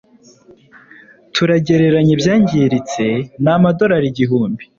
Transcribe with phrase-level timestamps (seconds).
[1.35, 3.05] turagereranya ibyangiritse
[3.43, 4.63] ni amadorari igihumbi